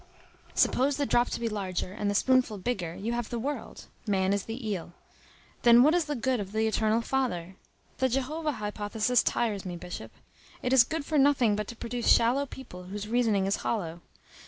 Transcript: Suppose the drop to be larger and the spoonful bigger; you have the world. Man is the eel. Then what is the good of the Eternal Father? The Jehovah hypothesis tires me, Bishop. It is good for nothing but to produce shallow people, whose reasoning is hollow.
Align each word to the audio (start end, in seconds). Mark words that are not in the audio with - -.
Suppose 0.55 0.97
the 0.97 1.05
drop 1.05 1.29
to 1.29 1.39
be 1.39 1.47
larger 1.47 1.91
and 1.93 2.09
the 2.09 2.15
spoonful 2.15 2.57
bigger; 2.57 2.95
you 2.95 3.13
have 3.13 3.29
the 3.29 3.37
world. 3.37 3.85
Man 4.07 4.33
is 4.33 4.45
the 4.45 4.67
eel. 4.67 4.93
Then 5.61 5.83
what 5.83 5.93
is 5.93 6.05
the 6.05 6.15
good 6.15 6.39
of 6.39 6.53
the 6.53 6.65
Eternal 6.65 7.01
Father? 7.01 7.55
The 7.99 8.09
Jehovah 8.09 8.53
hypothesis 8.53 9.21
tires 9.21 9.63
me, 9.63 9.75
Bishop. 9.75 10.11
It 10.63 10.73
is 10.73 10.83
good 10.83 11.05
for 11.05 11.19
nothing 11.19 11.55
but 11.55 11.67
to 11.67 11.75
produce 11.75 12.07
shallow 12.07 12.47
people, 12.47 12.85
whose 12.85 13.07
reasoning 13.07 13.45
is 13.45 13.57
hollow. 13.57 14.01